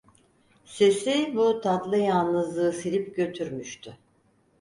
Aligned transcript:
Sesi, 0.65 1.33
bu 1.35 1.61
tatlı 1.61 1.97
yalnızlığı 1.97 2.73
silip 2.73 3.15
götürmüştü. 3.15 3.97